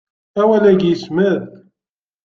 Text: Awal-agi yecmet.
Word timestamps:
Awal-agi 0.41 0.87
yecmet. 0.89 1.43